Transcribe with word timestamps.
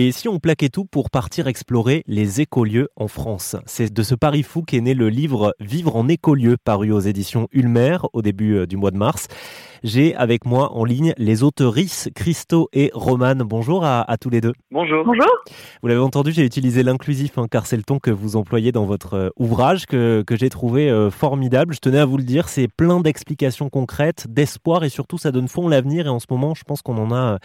Et 0.00 0.12
si 0.12 0.28
on 0.28 0.38
plaquait 0.38 0.68
tout 0.68 0.84
pour 0.84 1.10
partir 1.10 1.48
explorer 1.48 2.04
les 2.06 2.40
écolieux 2.40 2.88
en 2.94 3.08
France? 3.08 3.56
C'est 3.66 3.92
de 3.92 4.02
ce 4.04 4.14
pari 4.14 4.44
fou 4.44 4.62
qu'est 4.62 4.80
né 4.80 4.94
le 4.94 5.08
livre 5.08 5.56
Vivre 5.58 5.96
en 5.96 6.06
écolieu, 6.06 6.56
paru 6.56 6.92
aux 6.92 7.00
éditions 7.00 7.48
Ulmer 7.50 7.98
au 8.12 8.22
début 8.22 8.58
euh, 8.58 8.66
du 8.68 8.76
mois 8.76 8.92
de 8.92 8.96
mars. 8.96 9.26
J'ai 9.82 10.14
avec 10.14 10.44
moi 10.44 10.72
en 10.72 10.84
ligne 10.84 11.14
les 11.18 11.42
auteurices 11.42 12.10
Christo 12.14 12.68
et 12.72 12.90
Romane. 12.94 13.42
Bonjour 13.44 13.84
à, 13.84 14.04
tous 14.20 14.30
les 14.30 14.40
deux. 14.40 14.52
Bonjour. 14.70 15.04
Bonjour. 15.04 15.26
Vous 15.82 15.88
l'avez 15.88 16.00
entendu, 16.00 16.32
j'ai 16.32 16.44
utilisé 16.44 16.82
l'inclusif 16.82 17.38
hein, 17.38 17.46
car 17.48 17.66
c'est 17.66 17.76
le 17.76 17.84
ton 17.84 17.98
que 17.98 18.10
vous 18.10 18.36
employez 18.36 18.72
dans 18.72 18.86
votre 18.86 19.14
euh, 19.14 19.30
ouvrage 19.36 19.86
que, 19.86 20.22
que 20.24 20.36
j'ai 20.36 20.48
trouvé 20.48 20.90
euh, 20.90 21.10
formidable. 21.10 21.74
Je 21.74 21.80
tenais 21.80 21.98
à 21.98 22.04
vous 22.04 22.18
le 22.18 22.24
dire, 22.24 22.48
c'est 22.48 22.68
plein 22.68 23.00
d'explications 23.00 23.68
concrètes, 23.68 24.26
d'espoir 24.28 24.84
et 24.84 24.88
surtout 24.90 25.18
ça 25.18 25.32
donne 25.32 25.48
fond 25.48 25.66
l'avenir 25.66 26.06
et 26.06 26.10
en 26.10 26.20
ce 26.20 26.26
moment 26.30 26.54
je 26.54 26.62
pense 26.62 26.82
qu'on 26.82 26.98
en 26.98 27.12
a 27.12 27.38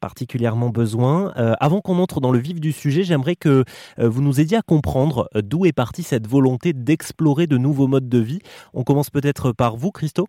particulièrement 0.00 0.70
besoin. 0.70 1.32
avant 1.36 1.80
qu'on 1.80 1.91
entre 2.00 2.20
dans 2.20 2.32
le 2.32 2.38
vif 2.38 2.60
du 2.60 2.72
sujet, 2.72 3.02
j'aimerais 3.02 3.36
que 3.36 3.64
vous 3.98 4.22
nous 4.22 4.40
aidiez 4.40 4.58
à 4.58 4.62
comprendre 4.62 5.28
d'où 5.34 5.66
est 5.66 5.72
partie 5.72 6.02
cette 6.02 6.26
volonté 6.26 6.72
d'explorer 6.72 7.46
de 7.46 7.56
nouveaux 7.56 7.88
modes 7.88 8.08
de 8.08 8.18
vie. 8.18 8.40
On 8.74 8.84
commence 8.84 9.10
peut-être 9.10 9.52
par 9.52 9.76
vous, 9.76 9.90
Christo 9.90 10.26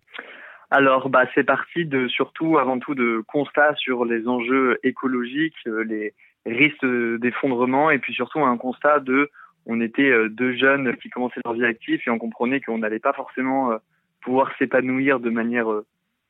alors, 0.74 1.08
bah, 1.08 1.26
c'est 1.36 1.44
parti 1.44 1.86
de 1.86 2.08
surtout, 2.08 2.58
avant 2.58 2.80
tout, 2.80 2.96
de 2.96 3.24
constats 3.28 3.76
sur 3.76 4.06
les 4.06 4.28
enjeux 4.28 4.80
écologiques, 4.82 5.54
euh, 5.68 5.84
les 5.84 6.16
risques 6.48 6.84
d'effondrement, 7.22 7.92
et 7.92 8.00
puis 8.00 8.12
surtout 8.12 8.40
un 8.40 8.58
constat 8.58 9.00
de, 9.00 9.30
on 9.68 9.80
était 9.82 10.10
euh, 10.10 10.30
deux 10.30 10.56
jeunes 10.56 10.98
qui 10.98 11.12
commençaient 11.12 11.42
leur 11.46 11.54
vie 11.54 11.64
active 11.64 12.02
et 12.04 12.10
on 12.10 12.18
comprenait 12.18 12.60
qu'on 12.60 12.80
n'allait 12.80 12.98
pas 12.98 13.14
forcément 13.14 13.72
euh, 13.72 13.78
pouvoir 14.22 14.52
s'épanouir 14.58 15.20
de 15.20 15.30
manière 15.30 15.68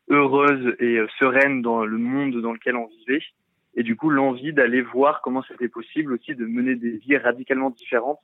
heureuse 0.09 0.75
et 0.79 0.99
sereine 1.19 1.61
dans 1.61 1.85
le 1.85 1.97
monde 1.97 2.35
dans 2.41 2.51
lequel 2.51 2.75
on 2.75 2.87
vivait. 2.87 3.23
Et 3.75 3.83
du 3.83 3.95
coup, 3.95 4.09
l'envie 4.09 4.53
d'aller 4.53 4.81
voir 4.81 5.21
comment 5.21 5.43
c'était 5.43 5.67
possible 5.67 6.13
aussi 6.13 6.35
de 6.35 6.45
mener 6.45 6.75
des 6.75 6.97
vies 6.97 7.17
radicalement 7.17 7.69
différentes 7.69 8.21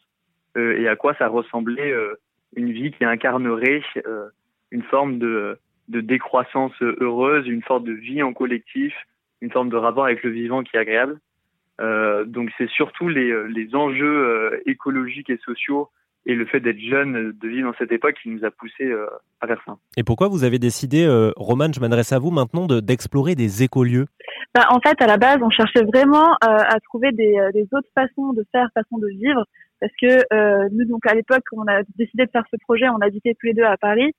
et 0.55 0.87
à 0.87 0.95
quoi 0.95 1.13
ça 1.15 1.27
ressemblait 1.27 1.93
une 2.55 2.71
vie 2.71 2.91
qui 2.91 3.05
incarnerait 3.05 3.83
une 4.71 4.83
forme 4.83 5.19
de 5.19 5.59
de 5.89 6.01
décroissance 6.01 6.73
heureuse, 6.81 7.47
une 7.47 7.63
sorte 7.63 7.83
de 7.83 7.91
vie 7.91 8.21
en 8.23 8.31
collectif, 8.31 8.93
une 9.41 9.51
forme 9.51 9.69
de 9.69 9.75
rapport 9.75 10.05
avec 10.05 10.23
le 10.23 10.29
vivant 10.29 10.63
qui 10.63 10.77
est 10.77 10.79
agréable. 10.79 11.19
Euh, 11.81 12.25
donc 12.25 12.51
c'est 12.57 12.69
surtout 12.69 13.07
les, 13.07 13.47
les 13.49 13.75
enjeux 13.75 14.05
euh, 14.05 14.61
écologiques 14.65 15.29
et 15.29 15.37
sociaux 15.37 15.89
et 16.25 16.35
le 16.35 16.45
fait 16.45 16.59
d'être 16.59 16.79
jeune, 16.79 17.31
de 17.31 17.47
vivre 17.47 17.71
dans 17.71 17.77
cette 17.77 17.91
époque 17.91 18.15
qui 18.21 18.29
nous 18.29 18.43
a 18.45 18.51
poussé 18.51 18.83
euh, 18.83 19.07
à 19.41 19.47
faire 19.47 19.61
ça. 19.65 19.77
Et 19.97 20.03
pourquoi 20.03 20.27
vous 20.27 20.43
avez 20.43 20.59
décidé, 20.59 21.05
euh, 21.05 21.31
Romane, 21.35 21.73
je 21.73 21.79
m'adresse 21.79 22.11
à 22.11 22.19
vous 22.19 22.31
maintenant, 22.31 22.67
d'explorer 22.67 23.35
des 23.35 23.63
écolieux? 23.63 24.05
Bah, 24.53 24.67
En 24.69 24.79
fait, 24.79 25.01
à 25.01 25.07
la 25.07 25.17
base, 25.17 25.39
on 25.41 25.49
cherchait 25.49 25.83
vraiment 25.83 26.35
à 26.41 26.79
trouver 26.81 27.11
des, 27.11 27.37
des, 27.53 27.67
autres 27.73 27.89
façons 27.95 28.33
de 28.33 28.45
faire, 28.51 28.67
façons 28.73 28.97
de 28.97 29.07
vivre, 29.07 29.45
parce 29.79 29.93
que 30.01 30.69
nous, 30.75 30.85
donc 30.85 31.05
à 31.07 31.15
l'époque, 31.15 31.43
on 31.53 31.65
a 31.67 31.81
décidé 31.97 32.25
de 32.25 32.31
faire 32.31 32.43
ce 32.51 32.57
projet, 32.61 32.89
on 32.89 32.99
habitait 32.99 33.35
tous 33.39 33.47
les 33.47 33.53
deux 33.53 33.63
à 33.63 33.77
Paris, 33.77 34.11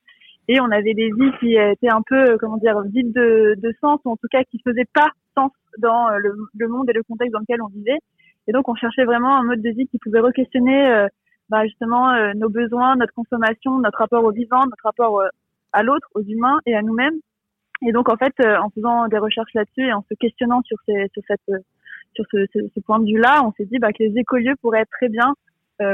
et 0.49 0.61
on 0.61 0.71
avait 0.71 0.95
des 0.95 1.11
vies 1.11 1.33
qui 1.39 1.55
étaient 1.55 1.93
un 1.93 2.03
peu, 2.03 2.37
comment 2.39 2.57
dire, 2.57 2.81
vides 2.93 3.13
de, 3.13 3.55
de 3.57 3.75
sens, 3.81 4.01
ou 4.05 4.11
en 4.11 4.17
tout 4.17 4.29
cas 4.31 4.43
qui 4.45 4.61
faisaient 4.65 4.89
pas 4.95 5.11
sens 5.37 5.51
dans 5.79 6.09
euh, 6.09 6.19
le, 6.19 6.35
le, 6.55 6.69
monde 6.69 6.89
et 6.91 6.93
le 6.93 7.03
contexte 7.03 7.33
dans 7.33 7.41
lequel 7.41 7.63
on 7.63 7.69
vivait. 7.69 7.99
Et 8.49 8.53
donc 8.53 8.69
on 8.69 8.75
cherchait 8.75 9.05
vraiment 9.05 9.37
un 9.37 9.45
mode 9.45 9.63
de 9.63 9.71
vie 9.71 9.87
qui 9.89 9.99
pouvait 9.99 10.21
re-questionner 10.21 10.87
euh, 10.89 11.07
bah, 11.51 11.67
justement 11.67 12.11
euh, 12.11 12.33
nos 12.35 12.49
besoins, 12.49 12.97
notre 12.97 13.13
consommation, 13.13 13.79
notre 13.79 13.99
rapport 13.99 14.25
au 14.25 14.33
vivant, 14.33 14.65
notre 14.65 14.85
rapport 14.85 15.23
à 15.73 15.83
l'autre, 15.83 16.09
aux 16.15 16.23
humains 16.23 16.59
et 16.67 16.75
à 16.75 16.83
nous-mêmes. 16.83 17.19
Et 17.83 17.93
donc 17.93 18.09
en 18.09 18.17
fait, 18.17 18.35
en 18.41 18.71
faisant 18.71 19.09
des 19.09 19.19
recherches 19.19 19.55
là-dessus 19.55 19.87
et 19.87 19.93
en 19.93 20.05
se 20.09 20.15
questionnant 20.15 20.63
sur, 20.63 20.77
ces, 20.87 21.09
sur 21.13 21.23
cette 21.27 21.63
sur 22.15 22.25
ce, 22.31 22.45
ce, 22.53 22.81
point 22.81 22.99
de 22.99 23.07
vue-là, 23.07 23.43
on 23.45 23.53
s'est 23.53 23.65
dit 23.65 23.79
bah, 23.79 23.93
que 23.93 24.03
les 24.03 24.19
écolieux 24.19 24.55
pourraient 24.61 24.85
très 24.87 25.09
bien 25.09 25.35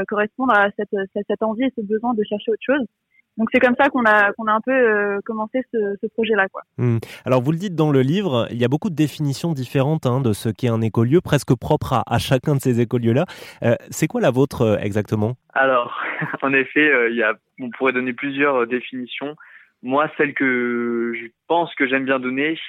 correspondre 0.09 0.53
à 0.53 0.69
cette, 0.75 0.95
cette 1.13 1.43
envie 1.43 1.63
et 1.63 1.73
ce 1.77 1.81
besoin 1.81 2.13
de 2.13 2.23
chercher 2.23 2.51
autre 2.51 2.63
chose. 2.65 2.85
Donc 3.37 3.49
c'est 3.53 3.59
comme 3.59 3.75
ça 3.79 3.89
qu'on 3.89 4.03
a 4.05 4.33
qu'on 4.33 4.47
a 4.47 4.53
un 4.53 4.61
peu 4.61 4.71
euh, 4.71 5.19
commencé 5.23 5.61
ce, 5.71 5.95
ce 6.01 6.07
projet-là, 6.07 6.47
quoi. 6.49 6.63
Hmm. 6.77 6.97
Alors 7.25 7.41
vous 7.41 7.51
le 7.51 7.57
dites 7.57 7.75
dans 7.75 7.91
le 7.91 8.01
livre, 8.01 8.47
il 8.49 8.57
y 8.57 8.65
a 8.65 8.67
beaucoup 8.67 8.89
de 8.89 8.95
définitions 8.95 9.53
différentes 9.53 10.05
hein, 10.05 10.21
de 10.21 10.33
ce 10.33 10.49
qu'est 10.49 10.69
un 10.69 10.81
écolieu, 10.81 11.21
presque 11.21 11.55
propre 11.55 11.93
à, 11.93 12.03
à 12.07 12.17
chacun 12.17 12.55
de 12.55 12.59
ces 12.59 12.81
écolieux-là. 12.81 13.25
Euh, 13.63 13.75
c'est 13.91 14.07
quoi 14.07 14.21
la 14.21 14.31
vôtre 14.31 14.61
euh, 14.61 14.77
exactement? 14.77 15.35
Alors, 15.53 16.01
en 16.41 16.53
effet, 16.53 17.09
il 17.09 17.15
y 17.15 17.23
a, 17.23 17.33
on 17.61 17.69
pourrait 17.69 17.93
donner 17.93 18.13
plusieurs 18.13 18.65
définitions. 18.65 19.35
Moi, 19.83 20.09
celle 20.17 20.33
que 20.33 21.13
je 21.15 21.27
pense 21.47 21.73
que 21.75 21.87
j'aime 21.87 22.05
bien 22.05 22.19
donner, 22.19 22.59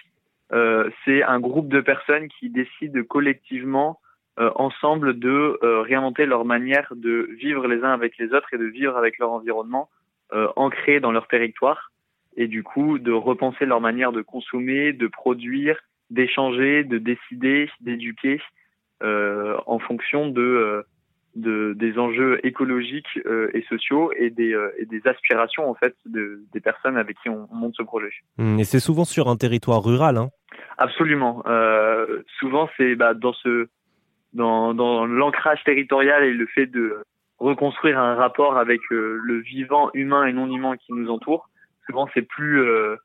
c'est 1.05 1.23
un 1.23 1.41
groupe 1.41 1.69
de 1.69 1.81
personnes 1.81 2.29
qui 2.29 2.49
décident 2.49 3.03
collectivement 3.05 4.01
ensemble 4.39 5.19
de 5.19 5.59
réinventer 5.83 6.27
leur 6.27 6.45
manière 6.45 6.93
de 6.95 7.29
vivre 7.39 7.67
les 7.67 7.83
uns 7.83 7.93
avec 7.93 8.17
les 8.19 8.33
autres 8.33 8.53
et 8.53 8.59
de 8.59 8.65
vivre 8.65 8.97
avec 8.97 9.19
leur 9.19 9.33
environnement 9.33 9.89
euh, 10.33 10.49
ancrés 10.57 11.01
dans 11.01 11.13
leur 11.13 11.29
territoire 11.29 11.93
et 12.37 12.47
du 12.47 12.63
coup 12.63 12.99
de 12.99 13.13
repenser 13.13 13.67
leur 13.67 13.81
manière 13.81 14.13
de 14.13 14.23
consommer, 14.23 14.93
de 14.93 15.07
produire, 15.07 15.79
d'échanger, 16.11 16.85
de 16.85 16.99
décider, 16.99 17.71
d'éduquer 17.81 18.41
euh, 19.03 19.57
en 19.67 19.79
fonction 19.79 20.29
de, 20.29 20.41
euh, 20.41 20.83
de, 21.37 21.73
des 21.77 21.99
enjeux 21.99 22.45
écologiques 22.45 23.21
euh, 23.27 23.49
et 23.55 23.63
sociaux 23.69 24.13
et 24.17 24.31
des, 24.31 24.57
et 24.79 24.87
des 24.87 25.07
aspirations 25.07 25.71
en 25.71 25.75
fait 25.75 25.95
de, 26.07 26.43
des 26.53 26.61
personnes 26.61 26.97
avec 26.97 27.17
qui 27.23 27.29
on, 27.29 27.49
monte 27.53 27.75
ce 27.77 27.83
projet. 27.83 28.11
Mmh, 28.39 28.59
et 28.59 28.65
c'est 28.65 28.81
souvent 28.81 29.05
sur 29.05 29.29
un 29.29 29.37
territoire 29.37 29.85
rural, 29.85 30.17
hein 30.17 30.31
Absolument. 30.79 31.43
souvent 32.39 32.69
c'est 32.77 32.95
bah, 32.95 33.15
dans 33.15 33.33
ce 33.33 33.69
dans, 34.33 34.75
dans 34.75 35.07
l'ancrage 35.07 35.63
territorial 35.65 36.23
et 36.25 36.33
le 36.33 36.47
fait 36.47 36.67
de 36.67 37.03
reconstruire 37.39 37.99
un 37.99 38.15
rapport 38.15 38.57
avec 38.57 38.81
euh, 38.91 39.19
le 39.23 39.39
vivant 39.39 39.91
humain 39.95 40.27
et 40.27 40.33
non 40.33 40.53
humain 40.53 40.77
qui 40.77 40.93
nous 40.93 41.11
entoure. 41.11 41.49
Souvent, 41.87 42.09
c'est 42.15 42.23
plus 42.23 42.61
euh, 42.61 42.97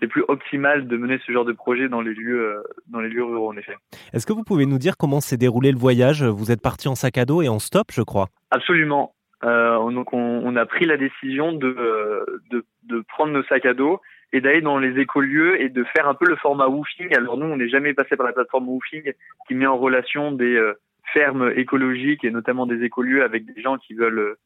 c'est 0.00 0.06
plus 0.06 0.24
optimal 0.28 0.86
de 0.86 0.96
mener 0.96 1.18
ce 1.26 1.32
genre 1.32 1.44
de 1.44 1.52
projet 1.52 1.88
dans 1.88 2.00
les 2.00 2.14
lieux 2.14 2.40
euh, 2.40 2.62
dans 2.88 3.00
les 3.00 3.08
lieux 3.08 3.24
ruraux 3.24 3.50
en 3.50 3.56
effet. 3.56 3.74
Est-ce 4.12 4.26
que 4.26 4.32
vous 4.32 4.44
pouvez 4.44 4.66
nous 4.66 4.78
dire 4.78 4.96
comment 4.96 5.20
s'est 5.20 5.36
déroulé 5.36 5.72
le 5.72 5.78
voyage? 5.78 6.22
Vous 6.22 6.50
êtes 6.50 6.62
parti 6.62 6.88
en 6.88 6.94
sac 6.94 7.18
à 7.18 7.24
dos 7.24 7.42
et 7.42 7.48
en 7.48 7.58
stop, 7.58 7.88
je 7.92 8.02
crois. 8.02 8.28
Absolument. 8.50 9.14
Euh, 9.44 9.90
donc 9.90 10.12
on, 10.12 10.42
on, 10.44 10.56
a 10.56 10.66
pris 10.66 10.84
la 10.84 10.96
décision 10.96 11.52
de, 11.52 12.26
de, 12.50 12.64
de 12.82 13.04
prendre 13.08 13.32
nos 13.32 13.44
sacs 13.44 13.66
à 13.66 13.74
dos 13.74 14.00
et 14.32 14.40
d'aller 14.40 14.60
dans 14.60 14.78
les 14.78 15.00
écolieux 15.00 15.62
et 15.62 15.68
de 15.68 15.84
faire 15.84 16.08
un 16.08 16.14
peu 16.14 16.26
le 16.26 16.34
format 16.34 16.66
woofing. 16.66 17.14
Alors 17.14 17.36
nous, 17.36 17.46
on 17.46 17.56
n'est 17.56 17.68
jamais 17.68 17.94
passé 17.94 18.16
par 18.16 18.26
la 18.26 18.32
plateforme 18.32 18.68
woofing 18.68 19.12
qui 19.46 19.54
met 19.54 19.66
en 19.66 19.78
relation 19.78 20.32
des 20.32 20.60
fermes 21.12 21.52
écologiques 21.56 22.24
et 22.24 22.30
notamment 22.30 22.66
des 22.66 22.82
écolieux 22.84 23.22
avec 23.22 23.44
des 23.44 23.60
gens 23.60 23.78
qui 23.78 23.94
veulent 23.94 24.36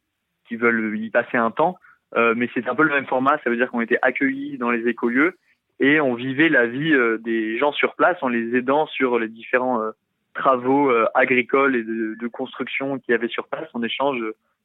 qui 0.47 0.55
veulent 0.55 0.97
y 0.97 1.09
passer 1.09 1.37
un 1.37 1.51
temps. 1.51 1.77
Euh, 2.15 2.33
mais 2.35 2.49
c'est 2.53 2.67
un 2.67 2.75
peu 2.75 2.83
le 2.83 2.93
même 2.93 3.07
format, 3.07 3.39
ça 3.43 3.49
veut 3.49 3.55
dire 3.55 3.71
qu'on 3.71 3.81
était 3.81 3.97
accueillis 4.01 4.57
dans 4.57 4.69
les 4.69 4.87
écolieux 4.87 5.37
et 5.79 5.99
on 5.99 6.13
vivait 6.13 6.49
la 6.49 6.67
vie 6.67 6.93
euh, 6.93 7.17
des 7.17 7.57
gens 7.57 7.71
sur 7.71 7.95
place 7.95 8.17
en 8.21 8.27
les 8.27 8.55
aidant 8.55 8.85
sur 8.85 9.17
les 9.17 9.27
différents 9.27 9.81
euh, 9.81 9.91
travaux 10.35 10.91
agricoles 11.13 11.75
et 11.75 11.83
de, 11.83 12.27
construction 12.27 12.97
qu'il 12.97 13.11
y 13.11 13.15
avait 13.15 13.27
sur 13.27 13.47
place 13.47 13.69
en 13.73 13.83
échange 13.83 14.19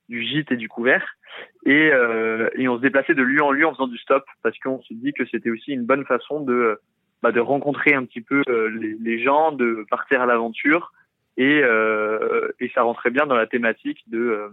du 0.09 0.23
gîte 0.23 0.51
et 0.51 0.57
du 0.57 0.67
couvert. 0.67 1.05
Et, 1.67 1.91
et 2.55 2.69
on 2.69 2.79
se 2.79 2.81
déplaçait 2.81 3.13
de 3.13 3.23
lieu 3.23 3.43
en 3.43 3.51
lieu 3.51 3.67
en 3.67 3.73
faisant 3.73 3.87
du 3.87 3.99
stop 3.99 4.25
parce 4.43 4.59
qu'on 4.61 4.81
se 4.81 4.95
dit 4.95 5.13
que 5.13 5.27
c'était 5.27 5.51
aussi 5.51 5.73
une 5.73 5.85
bonne 5.85 6.07
façon 6.07 6.41
de 6.41 6.81
bah, 7.23 7.33
de 7.33 7.41
rencontrer 7.41 7.93
un 7.93 8.07
petit 8.07 8.23
peu 8.23 8.43
les 8.49 9.23
gens, 9.23 9.53
de 9.53 9.85
partir 9.91 10.23
à 10.23 10.27
l'aventure 10.27 10.91
et, 11.39 11.63
euh, 11.63 12.53
et 12.61 12.69
ça 12.75 12.83
rentrait 12.83 13.11
bien 13.17 13.25
dans 13.25 13.37
la 13.37 13.47
thématique 13.47 14.01
de, 14.09 14.19
euh, 14.19 14.49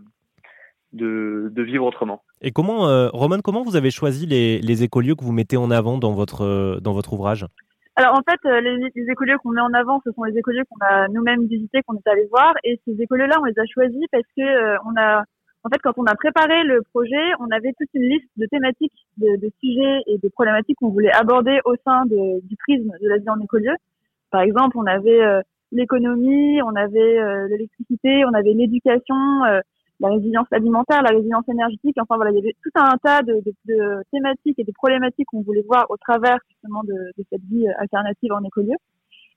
de, 0.94 1.50
de 1.52 1.62
vivre 1.64 1.86
autrement. 1.86 2.24
Et 2.42 2.52
comment, 2.52 2.88
euh, 2.88 3.10
Roman, 3.12 3.40
comment 3.44 3.64
vous 3.64 3.76
avez 3.76 3.92
choisi 3.92 4.26
les, 4.26 4.60
les 4.62 4.84
écolieux 4.84 5.16
que 5.16 5.26
vous 5.26 5.34
mettez 5.34 5.58
en 5.58 5.72
avant 5.72 5.98
dans 5.98 6.14
votre, 6.14 6.44
euh, 6.46 6.80
dans 6.80 6.94
votre 6.94 7.12
ouvrage? 7.12 7.46
Alors 7.98 8.14
en 8.14 8.24
fait, 8.30 8.40
euh, 8.46 8.62
les, 8.62 8.78
les 8.94 9.08
écolieux 9.10 9.38
qu'on 9.42 9.52
met 9.52 9.62
en 9.62 9.74
avant, 9.74 10.02
ce 10.06 10.12
sont 10.12 10.24
les 10.24 10.38
écolieux 10.38 10.64
qu'on 10.70 10.86
a 10.86 11.08
nous-mêmes 11.10 11.46
visités, 11.48 11.82
qu'on 11.86 11.96
est 11.96 12.08
allé 12.08 12.26
voir, 12.30 12.54
et 12.64 12.80
ces 12.86 12.96
écolieux-là, 13.02 13.36
on 13.42 13.46
les 13.46 13.58
a 13.58 13.66
choisis 13.66 14.06
parce 14.12 14.28
que 14.38 14.48
on 14.88 14.94
a, 14.98 15.24
en 15.64 15.70
fait, 15.70 15.80
quand 15.82 15.98
on 15.98 16.06
a 16.06 16.16
préparé 16.16 16.64
le 16.64 16.82
projet, 16.94 17.26
on 17.40 17.50
avait 17.58 17.74
toute 17.80 17.90
une 17.94 18.08
liste 18.14 18.30
de 18.38 18.46
thématiques, 18.46 19.00
de, 19.18 19.40
de 19.44 19.50
sujets 19.64 20.02
et 20.08 20.18
de 20.22 20.30
problématiques 20.30 20.78
qu'on 20.80 20.90
voulait 20.90 21.14
aborder 21.14 21.60
au 21.66 21.76
sein 21.86 22.06
de, 22.06 22.46
du 22.46 22.56
prisme 22.58 22.92
de 23.02 23.08
la 23.08 23.18
vie 23.18 23.30
en 23.30 23.40
écolieu. 23.40 23.76
Par 24.30 24.42
exemple, 24.42 24.78
on 24.78 24.86
avait 24.86 25.22
l'économie, 25.72 26.62
on 26.62 26.76
avait 26.76 27.20
euh, 27.20 27.48
l'électricité, 27.48 28.26
on 28.26 28.34
avait 28.34 28.54
l'éducation, 28.54 29.16
euh, 29.46 29.60
la 30.00 30.10
résilience 30.10 30.48
alimentaire, 30.52 31.02
la 31.02 31.16
résilience 31.16 31.48
énergétique. 31.50 31.96
Enfin 32.02 32.16
voilà, 32.16 32.32
il 32.32 32.36
y 32.36 32.40
avait 32.40 32.56
tout 32.64 32.72
un 32.76 32.98
tas 33.04 33.22
de, 33.22 33.34
de, 33.46 33.54
de 33.66 34.04
thématiques 34.12 34.60
et 34.60 34.64
de 34.64 34.72
problématiques 34.72 35.28
qu'on 35.28 35.42
voulait 35.42 35.66
voir 35.68 35.86
au 35.90 35.98
travers 35.98 36.38
justement 36.50 36.84
de, 36.84 36.94
de, 37.18 37.26
cette 37.32 37.42
vie 37.44 37.68
alternative 37.80 38.32
en 38.34 38.44
écolieu. 38.44 38.76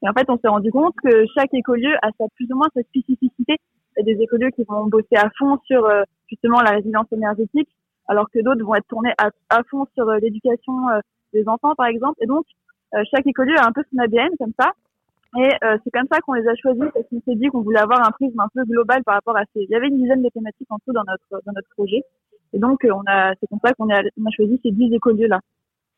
Et 0.03 0.09
en 0.09 0.13
fait, 0.13 0.29
on 0.29 0.39
s'est 0.39 0.49
rendu 0.49 0.71
compte 0.71 0.95
que 1.03 1.25
chaque 1.35 1.53
écolieu 1.55 1.95
a 2.03 2.11
sa 2.19 2.27
plus 2.37 2.47
ou 2.53 2.57
moins 2.57 2.69
sa 2.75 2.83
spécificité. 2.83 3.57
Il 3.97 4.07
y 4.07 4.13
a 4.13 4.15
des 4.15 4.23
écolieux 4.23 4.51
qui 4.51 4.63
vont 4.69 4.87
bosser 4.87 5.17
à 5.17 5.29
fond 5.39 5.59
sur 5.65 5.85
euh, 5.87 6.03
justement 6.29 6.61
la 6.61 6.71
résilience 6.71 7.11
énergétique, 7.13 7.69
alors 8.07 8.31
que 8.31 8.39
d'autres 8.41 8.65
vont 8.65 8.77
être 8.77 8.87
tournés 8.89 9.13
à, 9.19 9.31
à 9.51 9.63
fond 9.71 9.87
sur 9.95 10.07
l'éducation 10.07 10.73
des 11.33 11.47
enfants, 11.49 11.75
par 11.75 11.87
exemple. 11.87 12.17
Et 12.23 12.27
donc, 12.27 12.45
chaque 13.13 13.27
écolieu 13.27 13.55
a 13.59 13.67
un 13.67 13.73
peu 13.73 13.83
son 13.91 13.99
ADN 13.99 14.31
comme 14.39 14.53
ça. 14.59 14.73
Et 15.37 15.51
c'est 15.61 15.91
comme 15.91 16.07
ça 16.11 16.21
qu'on 16.21 16.33
les 16.35 16.49
a 16.49 16.55
choisis 16.55 16.85
parce 16.95 17.07
qu'on 17.11 17.21
s'est 17.21 17.37
dit 17.37 17.49
qu'on 17.49 17.61
voulait 17.61 17.81
avoir 17.81 18.01
un 18.07 18.11
prisme 18.13 18.41
un 18.41 18.49
peu 18.55 18.65
global 18.65 19.03
par 19.05 19.15
rapport 19.15 19.37
à 19.37 19.43
ces. 19.53 19.61
Il 19.61 19.71
y 19.71 19.75
avait 19.75 19.89
une 19.89 19.99
dizaine 19.99 20.23
de 20.23 20.29
thématiques 20.31 20.69
en 20.71 20.79
tout 20.79 20.93
dans 20.93 21.05
notre 21.07 21.45
dans 21.45 21.53
notre 21.53 21.69
projet. 21.77 22.03
Et 22.55 22.59
donc 22.59 22.79
on 22.85 23.03
a 23.07 23.35
c'est 23.39 23.47
comme 23.49 23.61
ça 23.63 23.73
qu'on 23.75 23.91
a, 23.91 24.01
choisi 24.35 24.59
ces 24.63 24.71
dix 24.71 24.93
écolieux 24.95 25.29
là. 25.29 25.41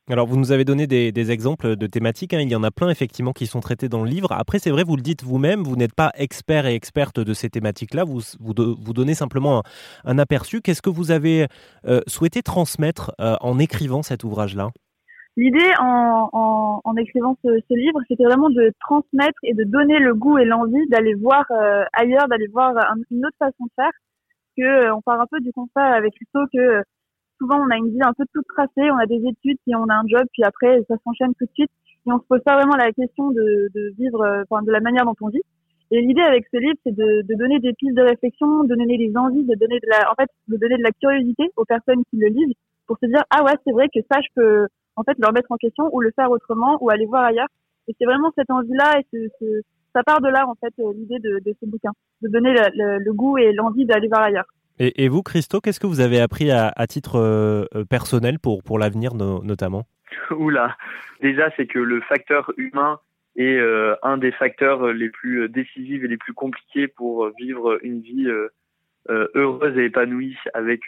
Alors, 0.08 0.26
vous 0.26 0.36
nous 0.36 0.50
avez 0.50 0.64
donné 0.64 0.88
des, 0.88 1.30
exemples 1.30 1.76
de 1.76 1.86
thématiques. 1.86 2.34
Hein. 2.34 2.40
Il 2.40 2.50
y 2.50 2.56
en 2.56 2.64
a 2.64 2.72
plein, 2.72 2.88
effectivement, 2.88 3.32
qui 3.32 3.46
sont 3.46 3.60
traités 3.60 3.88
dans 3.88 4.02
le 4.02 4.10
livre. 4.10 4.32
Après, 4.32 4.58
c'est 4.58 4.70
vrai, 4.70 4.82
vous 4.82 4.96
le 4.96 5.02
dites 5.02 5.22
vous-même, 5.22 5.62
vous, 5.62 5.76
n'êtes 5.76 5.94
pas 5.94 6.10
expert 6.16 6.66
et 6.66 6.74
experte 6.74 7.20
de 7.20 7.32
ces 7.32 7.48
thématiques-là. 7.48 8.02
Vous, 8.02 8.20
vous, 8.40 8.92
donnez 8.92 9.14
simplement 9.14 9.62
un, 10.04 10.18
aperçu. 10.18 10.62
Qu'est-ce 10.62 10.82
que 10.82 10.90
vous 10.90 11.12
avez 11.12 11.46
euh, 11.86 12.00
souhaité 12.08 12.42
transmettre 12.42 13.12
euh, 13.20 13.36
en 13.40 13.60
écrivant 13.60 14.02
cet 14.02 14.24
ouvrage-là? 14.24 14.70
L'idée 15.40 15.72
en, 15.80 16.94
écrivant 16.98 17.34
ce, 17.42 17.48
livre, 17.70 17.98
c'était 18.08 18.24
vraiment 18.24 18.50
de 18.50 18.74
transmettre 18.78 19.38
et 19.42 19.54
de 19.54 19.64
donner 19.64 19.98
le 19.98 20.12
goût 20.12 20.36
et 20.36 20.44
l'envie 20.44 20.86
d'aller 20.90 21.14
voir 21.14 21.46
euh, 21.50 21.82
ailleurs, 21.94 22.28
d'aller 22.28 22.48
voir 22.48 22.74
une 23.10 23.24
autre 23.24 23.38
façon 23.38 23.64
de 23.64 23.70
faire. 23.74 23.92
Que 24.58 24.92
on 24.92 25.00
part 25.00 25.18
un 25.18 25.24
peu 25.30 25.40
du 25.40 25.50
constat 25.52 25.94
avec 25.96 26.12
Christo 26.12 26.40
que 26.52 26.82
souvent 27.38 27.56
on 27.56 27.70
a 27.70 27.78
une 27.78 27.88
vie 27.88 28.02
un 28.02 28.12
peu 28.12 28.24
toute 28.34 28.44
tracée, 28.48 28.90
on 28.90 28.98
a 28.98 29.06
des 29.06 29.16
études, 29.16 29.56
puis 29.64 29.74
on 29.74 29.88
a 29.88 29.94
un 29.94 30.06
job, 30.08 30.26
puis 30.30 30.44
après 30.44 30.82
ça 30.88 30.96
s'enchaîne 31.04 31.32
tout 31.38 31.46
de 31.46 31.54
suite. 31.54 31.70
Et 32.06 32.12
on 32.12 32.18
se 32.18 32.26
pose 32.28 32.42
pas 32.44 32.56
vraiment 32.56 32.76
la 32.76 32.92
question 32.92 33.30
de, 33.30 33.70
vivre, 33.96 34.20
euh, 34.20 34.60
de 34.60 34.72
la 34.72 34.80
manière 34.80 35.06
dont 35.06 35.16
on 35.22 35.28
vit. 35.28 35.40
Et 35.90 36.02
l'idée 36.02 36.20
avec 36.20 36.44
ce 36.52 36.58
livre, 36.58 36.76
c'est 36.84 36.94
de, 36.94 37.22
de, 37.22 37.34
donner 37.38 37.60
des 37.60 37.72
pistes 37.72 37.96
de 37.96 38.02
réflexion, 38.02 38.64
de 38.64 38.68
donner 38.68 38.98
des 38.98 39.16
envies, 39.16 39.44
de 39.44 39.54
donner 39.54 39.80
de 39.80 39.88
la, 39.88 40.12
en 40.12 40.14
fait, 40.16 40.28
de 40.48 40.58
donner 40.58 40.76
de 40.76 40.82
la 40.82 40.92
curiosité 41.00 41.44
aux 41.56 41.64
personnes 41.64 42.04
qui 42.10 42.18
le 42.18 42.28
lisent 42.28 42.56
pour 42.86 42.98
se 42.98 43.06
dire 43.06 43.22
ah 43.30 43.42
ouais 43.44 43.54
c'est 43.64 43.72
vrai 43.72 43.86
que 43.88 44.00
ça 44.10 44.20
je 44.20 44.28
peux 44.34 44.66
en 45.00 45.04
fait 45.04 45.16
le 45.18 45.26
remettre 45.26 45.50
en 45.50 45.56
question 45.56 45.88
ou 45.92 46.00
le 46.00 46.12
faire 46.14 46.30
autrement 46.30 46.78
ou 46.80 46.90
aller 46.90 47.06
voir 47.06 47.24
ailleurs. 47.24 47.48
Et 47.88 47.94
c'est 47.98 48.04
vraiment 48.04 48.30
cette 48.36 48.50
envie-là 48.50 49.00
et 49.00 49.06
ce, 49.12 49.28
ce, 49.40 49.62
ça 49.94 50.02
part 50.04 50.20
de 50.20 50.28
là 50.28 50.46
en 50.46 50.54
fait 50.54 50.72
euh, 50.78 50.92
l'idée 50.94 51.18
de, 51.18 51.40
de 51.44 51.54
ce 51.60 51.66
bouquin, 51.66 51.90
de 52.22 52.28
donner 52.28 52.52
le, 52.52 52.98
le 52.98 53.12
goût 53.12 53.38
et 53.38 53.52
l'envie 53.52 53.86
d'aller 53.86 54.08
voir 54.08 54.22
ailleurs. 54.22 54.46
Et, 54.82 55.10
vous, 55.10 55.22
Christo, 55.22 55.60
qu'est-ce 55.60 55.78
que 55.78 55.86
vous 55.86 56.00
avez 56.00 56.20
appris 56.20 56.50
à, 56.50 56.72
titre 56.88 57.16
euh, 57.16 57.66
euh, 57.74 57.84
personnel 57.84 58.38
pour, 58.38 58.62
pour 58.62 58.78
l'avenir 58.78 59.14
notamment? 59.14 59.84
Oula, 60.30 60.74
déjà 61.20 61.50
c'est 61.54 61.66
que 61.66 61.78
le 61.78 62.00
facteur 62.00 62.50
humain 62.56 62.98
est 63.36 63.58
euh, 63.58 63.94
un 64.02 64.16
des 64.16 64.32
facteurs 64.32 64.86
les 64.94 65.10
plus 65.10 65.50
décisifs 65.50 66.02
et 66.02 66.08
les 66.08 66.16
plus 66.16 66.32
compliqués 66.32 66.88
pour 66.88 67.30
vivre 67.38 67.78
une 67.82 68.00
vie 68.00 68.26
heureuse 69.34 69.76
et 69.76 69.86
épanouie 69.86 70.36
avec 70.54 70.82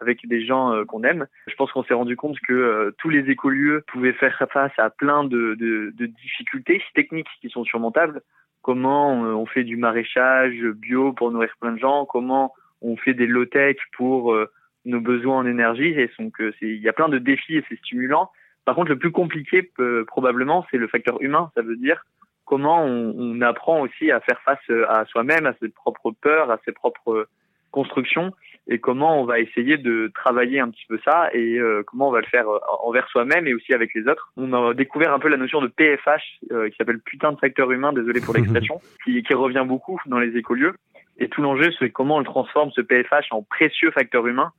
avec 0.00 0.26
des 0.26 0.44
gens 0.44 0.84
qu'on 0.86 1.04
aime. 1.04 1.26
Je 1.46 1.54
pense 1.54 1.70
qu'on 1.72 1.84
s'est 1.84 1.94
rendu 1.94 2.16
compte 2.16 2.38
que 2.40 2.94
tous 2.98 3.08
les 3.08 3.30
écolieux 3.30 3.84
pouvaient 3.86 4.12
faire 4.12 4.46
face 4.52 4.72
à 4.78 4.90
plein 4.90 5.24
de, 5.24 5.54
de, 5.54 5.92
de 5.94 6.06
difficultés 6.06 6.82
techniques 6.94 7.28
qui 7.40 7.50
sont 7.50 7.64
surmontables. 7.64 8.22
Comment 8.62 9.12
on 9.12 9.46
fait 9.46 9.64
du 9.64 9.76
maraîchage 9.76 10.60
bio 10.76 11.12
pour 11.12 11.30
nourrir 11.30 11.54
plein 11.60 11.72
de 11.72 11.78
gens? 11.78 12.04
Comment 12.04 12.52
on 12.82 12.96
fait 12.96 13.14
des 13.14 13.26
low-tech 13.26 13.76
pour 13.96 14.34
euh, 14.34 14.50
nos 14.84 15.00
besoins 15.00 15.38
en 15.38 15.46
énergie? 15.46 15.88
Et 15.88 16.10
donc, 16.18 16.34
il 16.60 16.76
y 16.76 16.88
a 16.88 16.92
plein 16.92 17.08
de 17.08 17.18
défis 17.18 17.56
et 17.56 17.64
c'est 17.68 17.78
stimulant. 17.78 18.30
Par 18.64 18.74
contre, 18.74 18.90
le 18.90 18.98
plus 18.98 19.12
compliqué, 19.12 19.70
probablement, 20.06 20.66
c'est 20.70 20.76
le 20.76 20.88
facteur 20.88 21.22
humain. 21.22 21.50
Ça 21.54 21.62
veut 21.62 21.76
dire 21.76 22.04
comment 22.44 22.84
on, 22.84 23.14
on, 23.16 23.40
apprend 23.40 23.80
aussi 23.80 24.10
à 24.10 24.20
faire 24.20 24.40
face 24.42 24.58
euh, 24.70 24.90
à 24.90 25.04
soi-même, 25.06 25.46
à 25.46 25.54
ses 25.60 25.68
propres 25.68 26.12
peurs, 26.20 26.50
à 26.50 26.58
ses 26.64 26.72
propres 26.72 27.28
constructions, 27.70 28.32
et 28.66 28.78
comment 28.78 29.20
on 29.20 29.24
va 29.24 29.40
essayer 29.40 29.78
de 29.78 30.10
travailler 30.14 30.60
un 30.60 30.70
petit 30.70 30.84
peu 30.88 30.98
ça, 31.04 31.30
et 31.32 31.58
euh, 31.58 31.82
comment 31.86 32.08
on 32.08 32.12
va 32.12 32.20
le 32.20 32.26
faire 32.26 32.46
envers 32.82 33.08
soi-même 33.08 33.46
et 33.46 33.54
aussi 33.54 33.72
avec 33.72 33.94
les 33.94 34.06
autres. 34.08 34.32
On 34.36 34.52
a 34.52 34.74
découvert 34.74 35.12
un 35.12 35.18
peu 35.18 35.28
la 35.28 35.36
notion 35.36 35.60
de 35.60 35.68
PFH, 35.68 36.40
qui 36.70 36.76
s'appelle 36.76 37.00
putain 37.00 37.32
de 37.32 37.38
facteur 37.38 37.70
humain, 37.70 37.92
désolé 37.92 38.20
pour 38.20 38.34
l'expression, 38.36 38.80
qui, 39.04 39.22
qui 39.22 39.34
revient 39.34 39.64
beaucoup 39.66 40.00
dans 40.06 40.18
les 40.18 40.36
écolieux. 40.36 40.74
Et 41.18 41.28
tout 41.28 41.42
l'enjeu, 41.42 41.70
c'est 41.78 41.90
comment 41.90 42.16
on 42.16 42.22
transforme 42.22 42.70
ce 42.72 42.80
PFH 42.80 43.32
en 43.32 43.42
précieux 43.42 43.90
facteur 43.90 44.26
humain. 44.26 44.52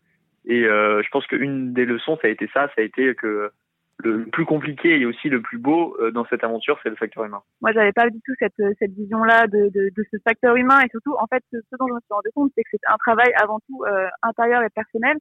Et 0.46 0.66
euh, 0.66 1.02
je 1.04 1.10
pense 1.10 1.26
qu'une 1.28 1.74
des 1.74 1.86
leçons, 1.86 2.18
ça 2.22 2.28
a 2.28 2.32
été 2.32 2.50
ça, 2.54 2.68
ça 2.68 2.74
a 2.78 2.82
été 2.82 3.16
que 3.16 3.52
le 4.02 4.26
plus 4.26 4.46
compliqué 4.46 5.00
et 5.00 5.06
aussi 5.06 5.30
le 5.30 5.42
plus 5.42 5.58
beau 5.58 5.98
euh, 6.00 6.12
dans 6.12 6.26
cette 6.26 6.44
aventure, 6.44 6.80
c'est 6.82 6.90
le 6.90 6.96
facteur 6.96 7.26
humain. 7.26 7.42
Moi, 7.62 7.72
j'avais 7.74 7.92
pas 7.92 8.10
du 8.10 8.20
tout 8.22 8.34
cette, 8.40 8.62
cette 8.80 8.94
vision-là 8.94 9.48
de, 9.48 9.70
de, 9.70 9.90
de, 9.96 10.06
ce 10.12 10.18
facteur 10.24 10.56
humain 10.56 10.80
et 10.82 10.90
surtout, 10.90 11.16
en 11.20 11.28
fait, 11.28 11.44
ce, 11.52 11.58
dont 11.78 11.88
je 11.88 11.94
me 11.94 12.00
suis 12.00 12.14
rendu 12.14 12.30
compte, 12.34 12.52
c'est 12.56 12.64
que 12.64 12.70
c'est 12.72 12.88
un 12.88 12.98
travail 12.98 13.32
avant 13.42 13.60
tout 13.68 13.84
euh, 13.84 14.08
intérieur 14.24 14.64
et 14.64 14.70
personnel, 14.70 15.18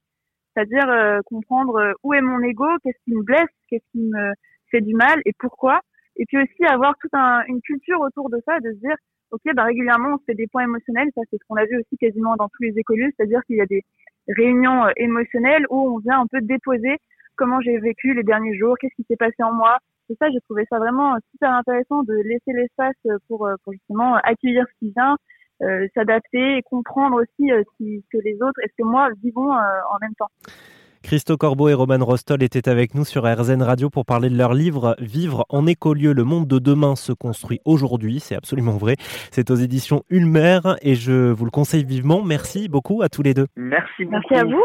c'est-à-dire 0.54 0.88
euh, 0.88 1.20
comprendre 1.24 1.76
euh, 1.76 1.92
où 2.02 2.14
est 2.14 2.20
mon 2.20 2.40
ego, 2.40 2.66
qu'est-ce 2.82 3.02
qui 3.04 3.14
me 3.14 3.22
blesse, 3.22 3.50
qu'est-ce 3.68 3.90
qui 3.92 4.00
me 4.00 4.32
fait 4.70 4.80
du 4.80 4.94
mal 4.94 5.20
et 5.24 5.32
pourquoi, 5.38 5.80
et 6.16 6.24
puis 6.26 6.38
aussi 6.38 6.64
avoir 6.64 6.94
toute 7.00 7.14
un, 7.14 7.42
une 7.48 7.60
culture 7.62 8.00
autour 8.00 8.30
de 8.30 8.40
ça, 8.46 8.60
de 8.60 8.72
se 8.72 8.78
dire 8.78 8.96
ok, 9.30 9.42
bah 9.54 9.64
régulièrement 9.64 10.14
on 10.14 10.18
fait 10.26 10.34
des 10.34 10.46
points 10.46 10.64
émotionnels, 10.64 11.08
ça 11.14 11.22
c'est 11.30 11.36
ce 11.36 11.44
qu'on 11.48 11.56
a 11.56 11.64
vu 11.64 11.78
aussi 11.78 11.96
quasiment 11.98 12.36
dans 12.36 12.48
tous 12.48 12.62
les 12.62 12.78
écoliers, 12.78 13.08
c'est-à-dire 13.16 13.40
qu'il 13.46 13.56
y 13.56 13.60
a 13.60 13.66
des 13.66 13.82
réunions 14.28 14.86
euh, 14.86 14.90
émotionnelles 14.96 15.64
où 15.70 15.94
on 15.94 15.98
vient 15.98 16.20
un 16.20 16.26
peu 16.26 16.40
déposer 16.40 16.96
comment 17.38 17.60
j'ai 17.60 17.78
vécu 17.78 18.12
les 18.14 18.22
derniers 18.22 18.56
jours, 18.58 18.76
qu'est-ce 18.78 18.94
qui 18.94 19.06
s'est 19.08 19.16
passé 19.16 19.42
en 19.42 19.52
moi. 19.52 19.78
Et 20.10 20.16
ça, 20.20 20.30
j'ai 20.30 20.40
trouvé 20.40 20.64
ça 20.70 20.78
vraiment 20.78 21.14
euh, 21.14 21.18
super 21.32 21.52
intéressant 21.52 22.02
de 22.02 22.14
laisser 22.14 22.52
l'espace 22.52 22.96
euh, 23.06 23.18
pour, 23.28 23.48
pour 23.64 23.72
justement 23.72 24.16
accueillir 24.16 24.64
ce 24.66 24.78
qui 24.86 24.92
vient, 24.92 25.16
s'adapter 25.92 26.58
et 26.58 26.62
comprendre 26.62 27.16
aussi 27.20 27.50
ce 27.50 28.00
que 28.12 28.18
les 28.22 28.34
autres 28.34 28.60
et 28.62 28.68
ce 28.68 28.74
que 28.80 28.86
moi 28.86 29.08
vivons 29.20 29.50
en 29.50 29.98
même 30.00 30.14
temps. 30.16 30.30
Christo 31.02 31.36
Corbeau 31.36 31.68
et 31.68 31.74
Roman 31.74 32.04
Rostol 32.04 32.42
étaient 32.42 32.68
avec 32.68 32.94
nous 32.94 33.04
sur 33.04 33.24
RZN 33.24 33.62
Radio 33.62 33.88
pour 33.88 34.04
parler 34.04 34.28
de 34.28 34.36
leur 34.36 34.52
livre 34.52 34.96
Vivre 34.98 35.46
en 35.48 35.66
écolieu, 35.66 36.12
le 36.12 36.24
monde 36.24 36.46
de 36.46 36.58
demain 36.58 36.96
se 36.96 37.12
construit 37.12 37.60
aujourd'hui. 37.64 38.20
C'est 38.20 38.34
absolument 38.34 38.76
vrai. 38.76 38.96
C'est 39.30 39.50
aux 39.50 39.54
éditions 39.54 40.02
Ulmer 40.10 40.60
et 40.82 40.94
je 40.94 41.30
vous 41.30 41.44
le 41.44 41.50
conseille 41.50 41.84
vivement. 41.84 42.22
Merci 42.22 42.68
beaucoup 42.68 43.02
à 43.02 43.08
tous 43.08 43.22
les 43.22 43.34
deux. 43.34 43.46
Merci 43.56 44.04
beaucoup. 44.04 44.16
Merci 44.30 44.34
à 44.34 44.44
vous. 44.44 44.64